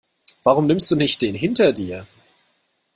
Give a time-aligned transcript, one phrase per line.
[0.41, 2.07] Warum nimmst du nicht den hinter dir?